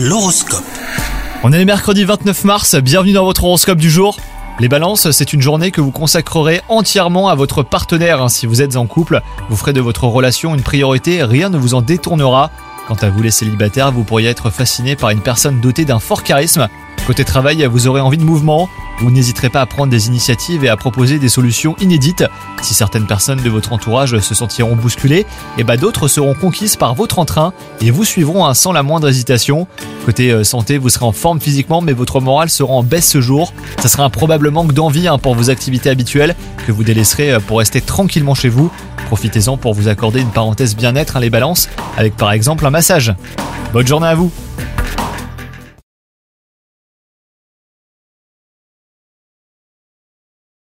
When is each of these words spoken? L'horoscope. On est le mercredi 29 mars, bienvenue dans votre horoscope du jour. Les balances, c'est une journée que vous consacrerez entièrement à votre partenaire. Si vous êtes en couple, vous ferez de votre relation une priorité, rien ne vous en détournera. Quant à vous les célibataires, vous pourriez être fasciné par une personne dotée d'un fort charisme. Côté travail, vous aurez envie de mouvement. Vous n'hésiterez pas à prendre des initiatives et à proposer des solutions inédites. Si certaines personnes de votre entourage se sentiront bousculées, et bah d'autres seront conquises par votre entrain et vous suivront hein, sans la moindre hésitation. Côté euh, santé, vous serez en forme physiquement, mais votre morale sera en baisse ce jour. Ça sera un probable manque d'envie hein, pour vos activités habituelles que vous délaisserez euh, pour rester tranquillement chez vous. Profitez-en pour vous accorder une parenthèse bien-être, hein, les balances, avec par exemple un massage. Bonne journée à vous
L'horoscope. 0.00 0.62
On 1.42 1.52
est 1.52 1.58
le 1.58 1.64
mercredi 1.64 2.04
29 2.04 2.44
mars, 2.44 2.76
bienvenue 2.76 3.14
dans 3.14 3.24
votre 3.24 3.42
horoscope 3.42 3.78
du 3.78 3.90
jour. 3.90 4.16
Les 4.60 4.68
balances, 4.68 5.10
c'est 5.10 5.32
une 5.32 5.42
journée 5.42 5.72
que 5.72 5.80
vous 5.80 5.90
consacrerez 5.90 6.60
entièrement 6.68 7.28
à 7.28 7.34
votre 7.34 7.64
partenaire. 7.64 8.30
Si 8.30 8.46
vous 8.46 8.62
êtes 8.62 8.76
en 8.76 8.86
couple, 8.86 9.22
vous 9.50 9.56
ferez 9.56 9.72
de 9.72 9.80
votre 9.80 10.04
relation 10.04 10.54
une 10.54 10.62
priorité, 10.62 11.24
rien 11.24 11.50
ne 11.50 11.58
vous 11.58 11.74
en 11.74 11.82
détournera. 11.82 12.52
Quant 12.86 12.94
à 12.94 13.10
vous 13.10 13.22
les 13.22 13.32
célibataires, 13.32 13.90
vous 13.90 14.04
pourriez 14.04 14.28
être 14.28 14.50
fasciné 14.50 14.94
par 14.94 15.10
une 15.10 15.20
personne 15.20 15.60
dotée 15.60 15.84
d'un 15.84 15.98
fort 15.98 16.22
charisme. 16.22 16.68
Côté 17.04 17.24
travail, 17.24 17.64
vous 17.64 17.88
aurez 17.88 18.00
envie 18.00 18.18
de 18.18 18.24
mouvement. 18.24 18.68
Vous 19.00 19.12
n'hésiterez 19.12 19.48
pas 19.48 19.60
à 19.60 19.66
prendre 19.66 19.90
des 19.90 20.08
initiatives 20.08 20.64
et 20.64 20.68
à 20.68 20.76
proposer 20.76 21.20
des 21.20 21.28
solutions 21.28 21.76
inédites. 21.78 22.24
Si 22.62 22.74
certaines 22.74 23.06
personnes 23.06 23.40
de 23.40 23.48
votre 23.48 23.72
entourage 23.72 24.18
se 24.18 24.34
sentiront 24.34 24.74
bousculées, 24.74 25.24
et 25.56 25.62
bah 25.62 25.76
d'autres 25.76 26.08
seront 26.08 26.34
conquises 26.34 26.74
par 26.74 26.96
votre 26.96 27.20
entrain 27.20 27.52
et 27.80 27.92
vous 27.92 28.04
suivront 28.04 28.44
hein, 28.44 28.54
sans 28.54 28.72
la 28.72 28.82
moindre 28.82 29.08
hésitation. 29.08 29.68
Côté 30.04 30.32
euh, 30.32 30.42
santé, 30.42 30.78
vous 30.78 30.88
serez 30.88 31.04
en 31.04 31.12
forme 31.12 31.40
physiquement, 31.40 31.80
mais 31.80 31.92
votre 31.92 32.20
morale 32.20 32.50
sera 32.50 32.72
en 32.72 32.82
baisse 32.82 33.08
ce 33.08 33.20
jour. 33.20 33.52
Ça 33.78 33.88
sera 33.88 34.02
un 34.02 34.10
probable 34.10 34.50
manque 34.50 34.72
d'envie 34.72 35.06
hein, 35.06 35.18
pour 35.18 35.36
vos 35.36 35.48
activités 35.48 35.90
habituelles 35.90 36.34
que 36.66 36.72
vous 36.72 36.82
délaisserez 36.82 37.32
euh, 37.32 37.40
pour 37.40 37.58
rester 37.58 37.80
tranquillement 37.80 38.34
chez 38.34 38.48
vous. 38.48 38.70
Profitez-en 39.06 39.56
pour 39.56 39.74
vous 39.74 39.86
accorder 39.86 40.20
une 40.20 40.30
parenthèse 40.30 40.74
bien-être, 40.74 41.16
hein, 41.16 41.20
les 41.20 41.30
balances, 41.30 41.68
avec 41.96 42.16
par 42.16 42.32
exemple 42.32 42.66
un 42.66 42.70
massage. 42.70 43.14
Bonne 43.72 43.86
journée 43.86 44.08
à 44.08 44.14
vous 44.16 44.32